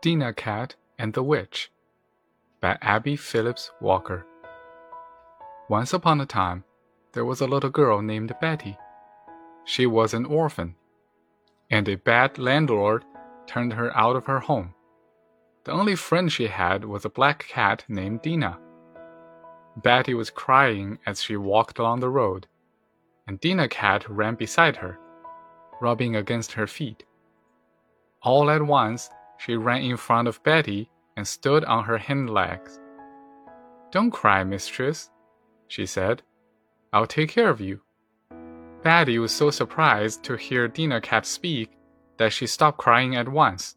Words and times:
Dinah 0.00 0.34
Cat 0.34 0.76
and 0.96 1.12
the 1.12 1.24
Witch 1.24 1.72
by 2.60 2.78
Abbie 2.80 3.16
Phillips 3.16 3.72
Walker. 3.80 4.24
Once 5.68 5.92
upon 5.92 6.20
a 6.20 6.26
time, 6.26 6.62
there 7.14 7.24
was 7.24 7.40
a 7.40 7.48
little 7.48 7.70
girl 7.70 8.00
named 8.00 8.32
Betty. 8.40 8.78
She 9.64 9.86
was 9.86 10.14
an 10.14 10.24
orphan, 10.24 10.76
and 11.68 11.88
a 11.88 11.96
bad 11.96 12.38
landlord 12.38 13.04
turned 13.48 13.72
her 13.72 13.90
out 13.96 14.14
of 14.14 14.26
her 14.26 14.38
home. 14.38 14.72
The 15.64 15.72
only 15.72 15.96
friend 15.96 16.30
she 16.30 16.46
had 16.46 16.84
was 16.84 17.04
a 17.04 17.10
black 17.10 17.48
cat 17.48 17.84
named 17.88 18.22
Dinah. 18.22 18.60
Betty 19.78 20.14
was 20.14 20.30
crying 20.30 21.00
as 21.06 21.20
she 21.20 21.36
walked 21.36 21.80
along 21.80 21.98
the 21.98 22.08
road, 22.08 22.46
and 23.26 23.40
Dinah 23.40 23.68
Cat 23.68 24.08
ran 24.08 24.36
beside 24.36 24.76
her, 24.76 25.00
rubbing 25.80 26.14
against 26.14 26.52
her 26.52 26.68
feet. 26.68 27.04
All 28.22 28.48
at 28.48 28.62
once, 28.62 29.10
she 29.38 29.56
ran 29.56 29.82
in 29.82 29.96
front 29.96 30.28
of 30.28 30.42
Betty 30.42 30.90
and 31.16 31.26
stood 31.26 31.64
on 31.64 31.84
her 31.84 31.98
hind 31.98 32.30
legs. 32.30 32.78
Don't 33.90 34.10
cry, 34.10 34.44
mistress, 34.44 35.10
she 35.68 35.86
said. 35.86 36.22
I'll 36.92 37.06
take 37.06 37.30
care 37.30 37.48
of 37.48 37.60
you. 37.60 37.80
Betty 38.82 39.18
was 39.18 39.32
so 39.32 39.50
surprised 39.50 40.22
to 40.24 40.36
hear 40.36 40.68
Dinah 40.68 41.00
Cat 41.00 41.26
speak 41.26 41.70
that 42.18 42.32
she 42.32 42.46
stopped 42.46 42.78
crying 42.78 43.16
at 43.16 43.28
once. 43.28 43.76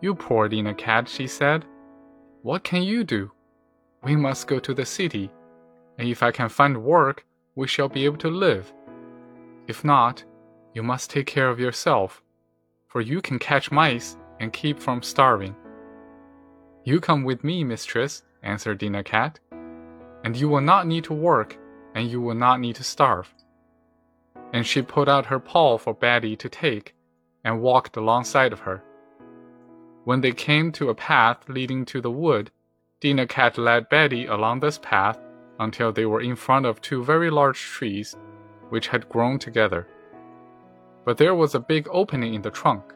You 0.00 0.14
poor 0.14 0.48
Dinah 0.48 0.74
Cat, 0.74 1.08
she 1.08 1.26
said. 1.26 1.64
What 2.42 2.64
can 2.64 2.82
you 2.82 3.04
do? 3.04 3.32
We 4.02 4.16
must 4.16 4.46
go 4.46 4.58
to 4.60 4.74
the 4.74 4.86
city, 4.86 5.30
and 5.98 6.08
if 6.08 6.22
I 6.22 6.30
can 6.30 6.48
find 6.48 6.84
work, 6.84 7.24
we 7.54 7.66
shall 7.66 7.88
be 7.88 8.04
able 8.04 8.18
to 8.18 8.28
live. 8.28 8.72
If 9.66 9.84
not, 9.84 10.24
you 10.74 10.82
must 10.82 11.10
take 11.10 11.26
care 11.26 11.48
of 11.48 11.58
yourself, 11.58 12.22
for 12.86 13.00
you 13.00 13.20
can 13.20 13.38
catch 13.38 13.70
mice 13.70 14.16
and 14.40 14.52
keep 14.52 14.78
from 14.78 15.02
starving. 15.02 15.54
You 16.84 17.00
come 17.00 17.24
with 17.24 17.42
me, 17.42 17.64
mistress, 17.64 18.22
answered 18.42 18.78
Dinah 18.78 19.04
Cat, 19.04 19.40
and 20.24 20.36
you 20.36 20.48
will 20.48 20.60
not 20.60 20.86
need 20.86 21.04
to 21.04 21.14
work, 21.14 21.58
and 21.94 22.10
you 22.10 22.20
will 22.20 22.34
not 22.34 22.60
need 22.60 22.76
to 22.76 22.84
starve. 22.84 23.32
And 24.52 24.66
she 24.66 24.82
put 24.82 25.08
out 25.08 25.26
her 25.26 25.40
paw 25.40 25.78
for 25.78 25.94
Betty 25.94 26.36
to 26.36 26.48
take, 26.48 26.94
and 27.44 27.60
walked 27.60 27.96
alongside 27.96 28.52
of 28.52 28.60
her. 28.60 28.82
When 30.04 30.20
they 30.20 30.32
came 30.32 30.72
to 30.72 30.90
a 30.90 30.94
path 30.94 31.48
leading 31.48 31.84
to 31.86 32.00
the 32.00 32.10
wood, 32.10 32.50
Dinah 33.00 33.26
Cat 33.26 33.58
led 33.58 33.88
Betty 33.88 34.26
along 34.26 34.60
this 34.60 34.78
path 34.78 35.18
until 35.58 35.92
they 35.92 36.06
were 36.06 36.20
in 36.20 36.36
front 36.36 36.66
of 36.66 36.80
two 36.80 37.04
very 37.04 37.30
large 37.30 37.60
trees, 37.60 38.16
which 38.68 38.88
had 38.88 39.08
grown 39.08 39.38
together. 39.38 39.86
But 41.04 41.18
there 41.18 41.34
was 41.34 41.54
a 41.54 41.60
big 41.60 41.88
opening 41.90 42.34
in 42.34 42.42
the 42.42 42.50
trunk. 42.50 42.92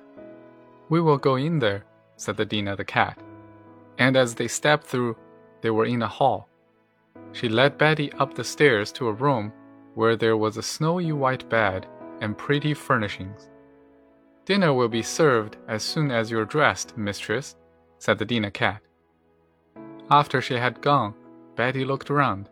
We 0.91 1.01
will 1.01 1.19
go 1.19 1.37
in 1.37 1.61
there, 1.61 1.85
said 2.17 2.37
the 2.37 2.45
Dinah 2.45 2.77
the 2.77 2.85
cat. 2.85 3.19
And 3.99 4.17
as 4.17 4.35
they 4.35 4.49
stepped 4.49 4.87
through, 4.87 5.17
they 5.63 5.71
were 5.71 5.87
in 5.87 6.03
a 6.03 6.09
hall. 6.09 6.49
She 7.33 7.49
led 7.49 7.79
Betty 7.79 8.13
up 8.15 8.35
the 8.35 8.45
stairs 8.45 8.91
to 8.93 9.09
a 9.09 9.13
room 9.13 9.53
where 9.95 10.17
there 10.17 10.37
was 10.37 10.57
a 10.57 10.63
snowy 10.63 11.13
white 11.13 11.49
bed 11.49 11.87
and 12.21 12.37
pretty 12.37 12.75
furnishings. 12.75 13.49
Dinner 14.45 14.75
will 14.75 14.89
be 14.89 15.03
served 15.03 15.57
as 15.69 15.83
soon 15.83 16.11
as 16.11 16.31
you're 16.31 16.45
dressed, 16.45 16.97
mistress, 16.97 17.57
said 17.99 18.19
the 18.19 18.25
Dinah 18.25 18.51
cat. 18.51 18.83
After 20.11 20.41
she 20.41 20.55
had 20.55 20.81
gone, 20.81 21.15
Betty 21.55 21.85
looked 21.85 22.11
around, 22.11 22.49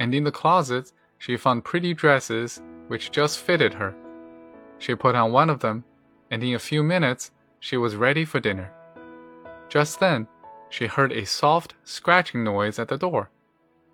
and 0.00 0.14
in 0.14 0.24
the 0.24 0.32
closets 0.32 0.92
she 1.18 1.36
found 1.36 1.64
pretty 1.64 1.94
dresses 1.94 2.60
which 2.88 3.12
just 3.12 3.38
fitted 3.38 3.74
her. 3.74 3.94
She 4.78 4.94
put 4.94 5.14
on 5.14 5.30
one 5.30 5.50
of 5.50 5.60
them, 5.60 5.84
and 6.30 6.42
in 6.42 6.54
a 6.54 6.58
few 6.58 6.82
minutes 6.82 7.30
she 7.60 7.76
was 7.76 7.96
ready 7.96 8.24
for 8.24 8.40
dinner. 8.40 8.72
Just 9.68 10.00
then, 10.00 10.26
she 10.70 10.86
heard 10.86 11.12
a 11.12 11.24
soft 11.24 11.74
scratching 11.84 12.44
noise 12.44 12.78
at 12.78 12.88
the 12.88 12.98
door, 12.98 13.30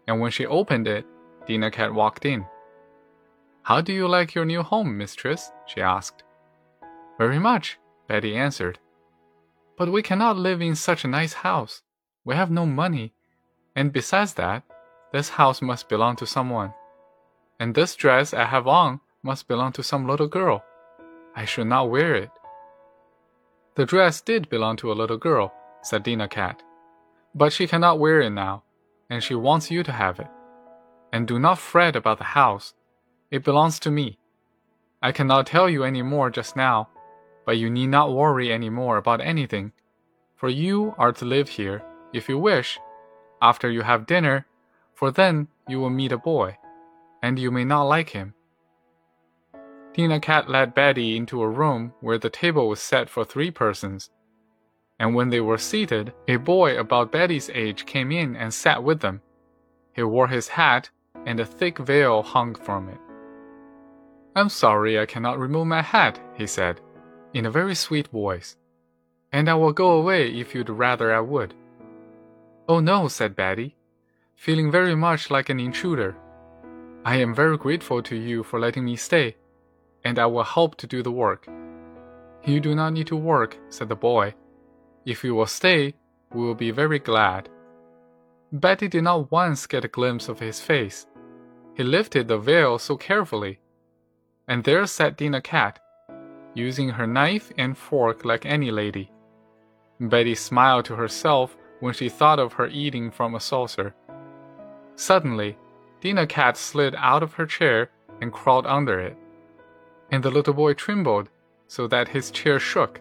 and 0.06 0.21
when 0.21 0.31
she 0.31 0.47
opened 0.47 0.87
it, 0.87 1.06
Dinah 1.47 1.71
Cat 1.71 1.94
walked 1.94 2.25
in. 2.25 2.47
How 3.62 3.81
do 3.81 3.93
you 3.93 4.06
like 4.09 4.34
your 4.34 4.44
new 4.44 4.62
home, 4.62 4.97
mistress? 4.99 5.50
she 5.66 5.81
asked. 5.81 6.22
Very 7.19 7.38
much, 7.38 7.78
Betty 8.09 8.37
answered. 8.37 8.78
But 9.77 9.91
we 9.91 10.03
cannot 10.03 10.37
live 10.37 10.61
in 10.61 10.75
such 10.75 11.05
a 11.05 11.09
nice 11.09 11.33
house. 11.33 11.83
We 12.25 12.34
have 12.34 12.50
no 12.50 12.67
money, 12.67 13.12
and 13.75 13.93
besides 13.93 14.34
that, 14.34 14.62
this 15.12 15.31
house 15.31 15.62
must 15.62 15.88
belong 15.88 16.17
to 16.17 16.27
someone. 16.27 16.75
And 17.59 17.75
this 17.75 17.94
dress 17.94 18.34
I 18.34 18.44
have 18.44 18.67
on 18.67 19.00
must 19.22 19.49
belong 19.49 19.72
to 19.72 19.83
some 19.83 20.06
little 20.06 20.28
girl. 20.28 20.65
I 21.34 21.44
should 21.44 21.67
not 21.69 21.91
wear 21.91 22.15
it. 22.15 22.31
The 23.77 23.85
dress 23.85 24.21
did 24.21 24.49
belong 24.49 24.77
to 24.77 24.93
a 24.93 24.95
little 24.95 25.17
girl, 25.17 25.53
said 25.83 26.05
Dinah 26.05 26.29
Cat. 26.29 26.62
But 27.35 27.53
she 27.53 27.67
cannot 27.67 27.99
wear 27.99 28.21
it 28.21 28.31
now, 28.31 28.62
and 29.11 29.23
she 29.23 29.35
wants 29.35 29.71
you 29.71 29.83
to 29.83 29.93
have 29.93 30.21
it. 30.21 30.29
And 31.12 31.27
do 31.27 31.39
not 31.39 31.59
fret 31.59 31.97
about 31.97 32.19
the 32.19 32.25
house. 32.25 32.75
It 33.31 33.45
belongs 33.45 33.81
to 33.81 33.91
me. 33.91 34.19
I 35.03 35.11
cannot 35.11 35.47
tell 35.47 35.69
you 35.69 35.83
any 35.83 36.03
more 36.03 36.31
just 36.31 36.57
now, 36.57 36.89
but 37.45 37.59
you 37.59 37.69
need 37.69 37.89
not 37.89 38.15
worry 38.15 38.53
any 38.53 38.71
more 38.71 38.97
about 38.97 39.21
anything, 39.21 39.73
for 40.37 40.49
you 40.49 40.95
are 40.97 41.12
to 41.12 41.25
live 41.25 41.49
here 41.49 41.83
if 42.12 42.29
you 42.29 42.39
wish, 42.39 42.79
after 43.43 43.69
you 43.69 43.83
have 43.83 44.06
dinner, 44.06 44.47
for 44.95 45.11
then 45.11 45.49
you 45.69 45.81
will 45.81 45.91
meet 45.91 46.12
a 46.12 46.17
boy, 46.17 46.56
and 47.23 47.39
you 47.39 47.51
may 47.51 47.65
not 47.65 47.83
like 47.83 48.11
him. 48.11 48.35
Dinah 49.94 50.21
Cat 50.21 50.50
led 50.50 50.75
Betty 50.75 51.16
into 51.16 51.41
a 51.41 51.49
room 51.49 51.93
where 52.00 52.19
the 52.19 52.28
table 52.28 52.69
was 52.69 52.81
set 52.81 53.09
for 53.09 53.25
three 53.25 53.53
persons. 53.53 54.10
And 54.99 55.15
when 55.15 55.31
they 55.31 55.41
were 55.41 55.59
seated, 55.59 56.12
a 56.27 56.37
boy 56.37 56.78
about 56.78 57.12
Betty's 57.12 57.49
age 57.50 57.87
came 57.87 58.10
in 58.10 58.34
and 58.34 58.53
sat 58.53 58.82
with 58.82 59.00
them. 59.00 59.21
He 59.93 60.03
wore 60.03 60.27
his 60.27 60.49
hat, 60.49 60.91
and 61.27 61.38
a 61.38 61.44
thick 61.44 61.78
veil 61.78 62.22
hung 62.25 62.56
from 62.56 62.88
it. 62.88 62.99
I'm 64.34 64.49
sorry 64.49 64.99
I 64.99 65.06
cannot 65.06 65.38
remove 65.38 65.69
my 65.69 65.82
hat, 65.82 66.19
he 66.34 66.47
said, 66.49 66.81
in 67.32 67.47
a 67.47 67.50
very 67.50 67.76
sweet 67.76 68.09
voice. 68.09 68.56
And 69.32 69.49
I 69.49 69.55
will 69.55 69.72
go 69.72 69.93
away 69.93 70.28
if 70.28 70.56
you'd 70.56 70.71
rather 70.71 71.15
I 71.15 71.21
would. 71.21 71.55
Oh 72.69 72.81
no, 72.81 73.06
said 73.06 73.37
Betty, 73.37 73.76
feeling 74.34 74.72
very 74.72 74.97
much 74.97 75.31
like 75.31 75.50
an 75.50 75.61
intruder. 75.61 76.16
I 77.05 77.16
am 77.16 77.32
very 77.32 77.56
grateful 77.56 78.03
to 78.03 78.16
you 78.16 78.43
for 78.43 78.59
letting 78.59 78.84
me 78.84 78.97
stay, 78.97 79.37
and 80.04 80.19
I 80.19 80.26
will 80.26 80.44
help 80.44 80.76
to 80.76 80.87
do 80.87 81.03
the 81.03 81.12
work. 81.12 81.48
You 82.44 82.60
do 82.60 82.75
not 82.75 82.92
need 82.92 83.06
to 83.09 83.16
work, 83.16 83.59
said 83.70 83.88
the 83.88 83.97
boy. 83.97 84.34
If 85.06 85.25
you 85.25 85.34
will 85.34 85.47
stay, 85.47 85.94
we 86.32 86.42
will 86.42 86.54
be 86.54 86.70
very 86.70 86.98
glad. 86.98 87.48
Betty 88.53 88.88
did 88.88 89.04
not 89.04 89.31
once 89.32 89.66
get 89.66 89.84
a 89.84 89.88
glimpse 89.88 90.28
of 90.28 90.41
his 90.41 90.60
face. 90.60 91.06
He 91.75 91.82
lifted 91.82 92.28
the 92.28 92.38
veil 92.38 92.78
so 92.78 92.97
carefully. 92.97 93.59
And 94.47 94.62
there 94.62 94.87
sat 94.87 95.16
Dinah 95.16 95.41
Cat, 95.41 95.81
using 96.54 96.91
her 96.91 97.06
knife 97.06 97.50
and 97.59 97.76
fork 97.76 98.25
like 98.25 98.47
any 98.47 98.70
lady. 98.70 99.10
Betty 100.00 100.34
smiled 100.34 100.84
to 100.87 100.97
herself 100.97 101.56
when 101.81 101.94
she 101.94 102.09
thought 102.09 102.38
of 102.38 102.53
her 102.54 102.69
eating 102.69 103.10
from 103.10 103.34
a 103.34 103.41
saucer. 103.41 103.94
Suddenly, 104.97 105.56
Dinah 106.00 106.26
Cat 106.26 106.56
slid 106.56 106.94
out 106.97 107.22
of 107.22 107.34
her 107.34 107.47
chair 107.47 107.91
and 108.20 108.32
crawled 108.32 108.66
under 108.66 109.00
it. 109.00 109.16
And 110.10 110.22
the 110.22 110.31
little 110.31 110.54
boy 110.54 110.75
trembled 110.75 111.28
so 111.66 111.87
that 111.88 112.09
his 112.09 112.31
chair 112.31 112.59
shook. 112.59 113.00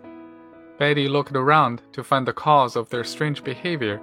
Betty 0.80 1.08
looked 1.08 1.36
around 1.36 1.81
to 1.94 2.03
find 2.03 2.28
the 2.28 2.34
cause 2.34 2.75
of 2.75 2.90
their 2.90 3.03
strange 3.03 3.44
behavior 3.44 4.02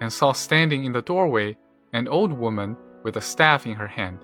and 0.00 0.12
saw 0.12 0.32
standing 0.32 0.84
in 0.84 0.92
the 0.92 1.02
doorway 1.02 1.56
an 1.92 2.08
old 2.08 2.32
woman 2.32 2.76
with 3.02 3.16
a 3.16 3.20
staff 3.20 3.66
in 3.66 3.74
her 3.74 3.86
hand. 3.86 4.18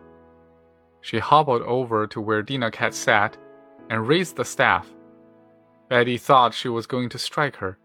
She 1.01 1.19
hobbled 1.19 1.63
over 1.63 2.07
to 2.09 2.21
where 2.21 2.43
Dinah 2.43 2.71
Cat 2.71 2.95
sat 2.95 3.37
and 3.89 4.09
raised 4.09 4.37
the 4.37 4.45
staff. 4.45 4.93
Betty 5.89 6.19
thought 6.19 6.55
she 6.55 6.69
was 6.69 6.87
going 6.87 7.09
to 7.11 7.19
strike 7.19 7.57
her. 7.57 7.79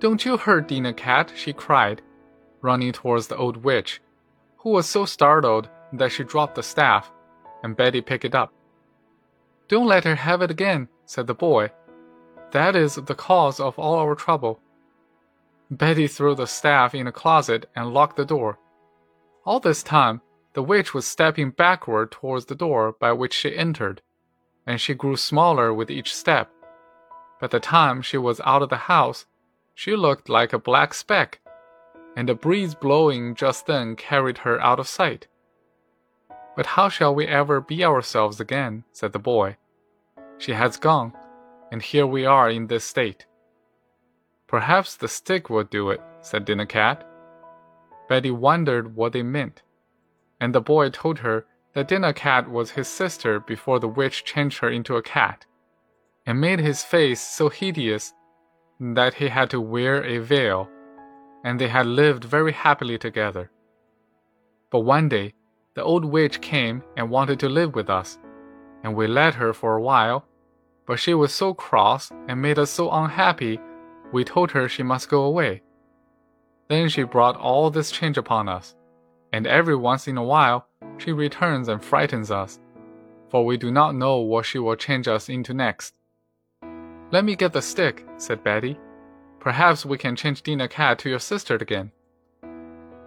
Don't 0.00 0.24
you 0.24 0.36
hurt 0.36 0.68
Dinah 0.68 0.94
Cat, 0.94 1.32
she 1.36 1.52
cried, 1.52 2.00
running 2.62 2.92
towards 2.92 3.26
the 3.26 3.36
old 3.36 3.58
witch, 3.58 4.00
who 4.58 4.70
was 4.70 4.88
so 4.88 5.04
startled 5.04 5.68
that 5.92 6.12
she 6.12 6.24
dropped 6.24 6.54
the 6.54 6.62
staff, 6.62 7.12
and 7.62 7.76
Betty 7.76 8.00
picked 8.00 8.24
it 8.24 8.34
up. 8.34 8.52
Don't 9.72 9.86
let 9.86 10.04
her 10.04 10.16
have 10.16 10.42
it 10.42 10.50
again, 10.50 10.88
said 11.06 11.26
the 11.26 11.34
boy. 11.34 11.70
That 12.50 12.76
is 12.76 12.96
the 12.96 13.14
cause 13.14 13.58
of 13.58 13.78
all 13.78 13.94
our 13.94 14.14
trouble. 14.14 14.60
Betty 15.70 16.06
threw 16.08 16.34
the 16.34 16.46
staff 16.46 16.94
in 16.94 17.06
a 17.06 17.10
closet 17.10 17.70
and 17.74 17.94
locked 17.94 18.18
the 18.18 18.26
door. 18.26 18.58
All 19.46 19.60
this 19.60 19.82
time, 19.82 20.20
the 20.52 20.62
witch 20.62 20.92
was 20.92 21.06
stepping 21.06 21.52
backward 21.52 22.10
towards 22.10 22.44
the 22.44 22.54
door 22.54 22.94
by 23.00 23.12
which 23.12 23.32
she 23.32 23.56
entered, 23.56 24.02
and 24.66 24.78
she 24.78 24.92
grew 24.92 25.16
smaller 25.16 25.72
with 25.72 25.90
each 25.90 26.14
step. 26.14 26.50
By 27.40 27.46
the 27.46 27.58
time 27.58 28.02
she 28.02 28.18
was 28.18 28.42
out 28.44 28.60
of 28.60 28.68
the 28.68 28.92
house, 28.92 29.24
she 29.74 29.96
looked 29.96 30.28
like 30.28 30.52
a 30.52 30.58
black 30.58 30.92
speck, 30.92 31.40
and 32.14 32.28
a 32.28 32.34
breeze 32.34 32.74
blowing 32.74 33.34
just 33.34 33.64
then 33.64 33.96
carried 33.96 34.36
her 34.36 34.60
out 34.60 34.78
of 34.78 34.86
sight. 34.86 35.28
But 36.54 36.66
how 36.66 36.90
shall 36.90 37.14
we 37.14 37.26
ever 37.26 37.62
be 37.62 37.82
ourselves 37.82 38.38
again? 38.38 38.84
said 38.92 39.14
the 39.14 39.18
boy. 39.18 39.56
She 40.42 40.54
has 40.54 40.76
gone, 40.76 41.12
and 41.70 41.80
here 41.80 42.04
we 42.04 42.26
are 42.26 42.50
in 42.50 42.66
this 42.66 42.82
state. 42.82 43.26
Perhaps 44.48 44.96
the 44.96 45.06
stick 45.06 45.48
will 45.48 45.62
do 45.62 45.90
it, 45.90 46.00
said 46.20 46.44
Dinah 46.46 46.66
Cat. 46.66 47.06
Betty 48.08 48.32
wondered 48.32 48.96
what 48.96 49.12
they 49.12 49.22
meant, 49.22 49.62
and 50.40 50.52
the 50.52 50.60
boy 50.60 50.90
told 50.90 51.20
her 51.20 51.46
that 51.74 51.86
Dinah 51.86 52.14
Cat 52.14 52.50
was 52.50 52.72
his 52.72 52.88
sister 52.88 53.38
before 53.38 53.78
the 53.78 53.86
witch 53.86 54.24
changed 54.24 54.58
her 54.58 54.68
into 54.68 54.96
a 54.96 55.02
cat, 55.02 55.46
and 56.26 56.40
made 56.40 56.58
his 56.58 56.82
face 56.82 57.20
so 57.20 57.48
hideous 57.48 58.12
that 58.80 59.14
he 59.14 59.28
had 59.28 59.48
to 59.50 59.60
wear 59.60 60.02
a 60.02 60.18
veil, 60.18 60.68
and 61.44 61.60
they 61.60 61.68
had 61.68 61.86
lived 61.86 62.24
very 62.24 62.50
happily 62.52 62.98
together. 62.98 63.48
But 64.72 64.80
one 64.80 65.08
day, 65.08 65.34
the 65.74 65.84
old 65.84 66.04
witch 66.04 66.40
came 66.40 66.82
and 66.96 67.10
wanted 67.10 67.38
to 67.38 67.48
live 67.48 67.76
with 67.76 67.88
us, 67.88 68.18
and 68.82 68.96
we 68.96 69.06
let 69.06 69.34
her 69.34 69.52
for 69.52 69.76
a 69.76 69.82
while, 69.82 70.26
but 70.86 70.98
she 70.98 71.14
was 71.14 71.32
so 71.32 71.54
cross 71.54 72.10
and 72.28 72.40
made 72.40 72.58
us 72.58 72.70
so 72.70 72.90
unhappy, 72.90 73.60
we 74.12 74.24
told 74.24 74.50
her 74.50 74.68
she 74.68 74.82
must 74.82 75.08
go 75.08 75.22
away. 75.24 75.62
Then 76.68 76.88
she 76.88 77.02
brought 77.02 77.36
all 77.36 77.70
this 77.70 77.90
change 77.90 78.18
upon 78.18 78.48
us, 78.48 78.74
and 79.32 79.46
every 79.46 79.76
once 79.76 80.08
in 80.08 80.16
a 80.16 80.24
while 80.24 80.66
she 80.98 81.12
returns 81.12 81.68
and 81.68 81.82
frightens 81.82 82.30
us, 82.30 82.58
for 83.30 83.44
we 83.44 83.56
do 83.56 83.70
not 83.70 83.94
know 83.94 84.18
what 84.18 84.46
she 84.46 84.58
will 84.58 84.76
change 84.76 85.08
us 85.08 85.28
into 85.28 85.54
next. 85.54 85.94
Let 87.10 87.24
me 87.24 87.36
get 87.36 87.52
the 87.52 87.62
stick, 87.62 88.06
said 88.16 88.42
Betty. 88.42 88.78
Perhaps 89.40 89.84
we 89.84 89.98
can 89.98 90.16
change 90.16 90.42
Dinah 90.42 90.68
Cat 90.68 90.98
to 91.00 91.10
your 91.10 91.18
sister 91.18 91.56
again. 91.56 91.90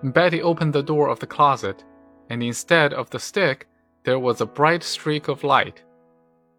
Betty 0.04 0.42
opened 0.42 0.74
the 0.74 0.84
door 0.84 1.10
of 1.10 1.20
the 1.20 1.28
closet, 1.28 1.84
and 2.30 2.44
instead 2.44 2.94
of 2.94 3.10
the 3.10 3.20
stick, 3.20 3.68
there 4.04 4.20
was 4.20 4.42
a 4.42 4.46
bright 4.46 4.84
streak 4.84 5.28
of 5.28 5.44
light. 5.44 5.82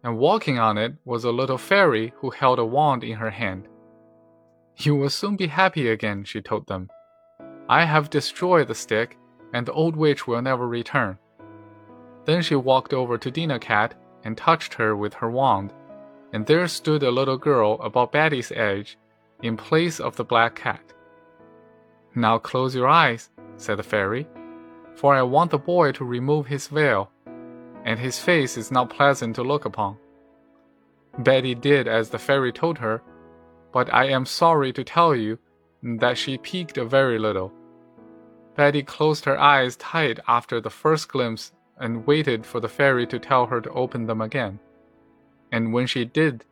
And 0.03 0.17
walking 0.17 0.59
on 0.59 0.77
it 0.77 0.93
was 1.05 1.23
a 1.23 1.31
little 1.31 1.57
fairy 1.57 2.13
who 2.17 2.29
held 2.29 2.59
a 2.59 2.65
wand 2.65 3.03
in 3.03 3.17
her 3.17 3.31
hand. 3.31 3.67
You 4.77 4.95
will 4.95 5.09
soon 5.09 5.35
be 5.35 5.47
happy 5.47 5.89
again, 5.89 6.23
she 6.23 6.41
told 6.41 6.67
them. 6.67 6.89
I 7.67 7.83
have 7.85 8.09
destroyed 8.09 8.67
the 8.67 8.75
stick, 8.75 9.17
and 9.53 9.65
the 9.65 9.73
old 9.73 9.95
witch 9.95 10.27
will 10.27 10.41
never 10.41 10.67
return. 10.67 11.17
Then 12.25 12.41
she 12.41 12.55
walked 12.55 12.93
over 12.93 13.17
to 13.17 13.31
Dinah 13.31 13.59
Cat 13.59 13.95
and 14.23 14.37
touched 14.37 14.73
her 14.75 14.95
with 14.95 15.13
her 15.15 15.29
wand, 15.29 15.73
and 16.33 16.45
there 16.45 16.67
stood 16.67 17.03
a 17.03 17.11
little 17.11 17.37
girl 17.37 17.79
about 17.81 18.11
Betty's 18.11 18.51
age, 18.51 18.97
in 19.41 19.57
place 19.57 19.99
of 19.99 20.15
the 20.15 20.25
black 20.25 20.55
cat. 20.55 20.93
Now 22.15 22.37
close 22.37 22.75
your 22.75 22.87
eyes, 22.87 23.29
said 23.57 23.77
the 23.77 23.83
fairy, 23.83 24.27
for 24.95 25.13
I 25.13 25.21
want 25.21 25.51
the 25.51 25.57
boy 25.57 25.91
to 25.93 26.03
remove 26.03 26.47
his 26.47 26.67
veil, 26.67 27.11
and 27.87 27.97
his 27.97 28.19
face 28.19 28.57
is 28.57 28.69
not 28.69 28.89
pleasant 28.89 29.33
to 29.33 29.41
look 29.41 29.63
upon. 29.63 29.97
Betty 31.19 31.55
did 31.55 31.87
as 31.87 32.09
the 32.09 32.19
fairy 32.19 32.51
told 32.51 32.77
her, 32.79 33.01
but 33.71 33.91
I 33.93 34.09
am 34.09 34.25
sorry 34.25 34.73
to 34.73 34.83
tell 34.83 35.15
you 35.15 35.39
that 35.81 36.17
she 36.17 36.37
peeked 36.37 36.77
a 36.77 36.83
very 36.83 37.17
little. 37.17 37.53
Betty 38.57 38.83
closed 38.83 39.23
her 39.23 39.39
eyes 39.39 39.77
tight 39.77 40.19
after 40.27 40.59
the 40.59 40.69
first 40.69 41.07
glimpse 41.07 41.53
and 41.79 42.05
waited 42.05 42.45
for 42.45 42.59
the 42.59 42.67
fairy 42.67 43.07
to 43.07 43.19
tell 43.19 43.45
her 43.45 43.61
to 43.61 43.69
open 43.71 44.05
them 44.05 44.19
again. 44.19 44.59
And 45.53 45.71
when 45.71 45.87
she 45.87 46.03
did, 46.03 46.43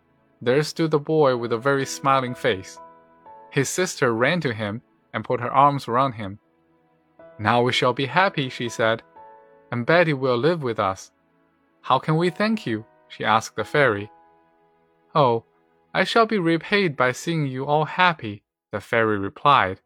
there 0.42 0.64
stood 0.64 0.92
the 0.92 1.00
boy 1.00 1.36
with 1.36 1.52
a 1.52 1.58
very 1.58 1.86
smiling 1.86 2.34
face. 2.34 2.80
His 3.52 3.68
sister 3.68 4.14
ran 4.14 4.40
to 4.42 4.54
him 4.54 4.82
and 5.14 5.26
put 5.26 5.42
her 5.42 5.52
arms 5.52 5.90
around 5.90 6.14
him. 6.14 6.40
Now 7.38 7.62
we 7.62 7.74
shall 7.74 7.94
be 7.94 8.06
happy, 8.06 8.48
she 8.48 8.70
said, 8.70 9.04
and 9.70 9.86
Betty 9.86 10.14
will 10.14 10.38
live 10.38 10.64
with 10.64 10.80
us. 10.80 11.12
How 11.86 12.00
can 12.00 12.18
we 12.18 12.32
thank 12.32 12.66
you? 12.66 12.84
she 13.08 13.24
asked 13.24 13.56
the 13.56 13.64
fairy. 13.64 14.10
Oh, 15.14 15.44
I 15.94 16.04
shall 16.04 16.26
be 16.26 16.40
repaid 16.40 16.98
by 16.98 17.12
seeing 17.12 17.46
you 17.46 17.68
all 17.68 17.86
happy, 17.86 18.42
the 18.72 18.82
fairy 18.82 19.20
replied. 19.20 19.82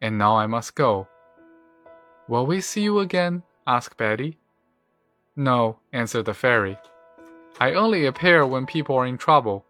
And 0.00 0.18
now 0.18 0.36
I 0.36 0.46
must 0.46 0.76
go. 0.76 1.08
Will 2.28 2.46
we 2.46 2.60
see 2.60 2.82
you 2.82 3.00
again? 3.00 3.42
asked 3.66 3.96
Betty. 3.96 4.38
No, 5.34 5.80
answered 5.92 6.26
the 6.26 6.32
fairy. 6.32 6.78
I 7.58 7.72
only 7.72 8.06
appear 8.06 8.46
when 8.46 8.64
people 8.64 8.94
are 8.94 9.06
in 9.06 9.18
trouble. 9.18 9.66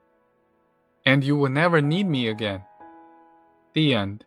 And 1.06 1.24
you 1.24 1.36
will 1.36 1.48
never 1.48 1.80
need 1.80 2.06
me 2.06 2.28
again. 2.28 2.64
The 3.72 3.94
end. 3.94 4.26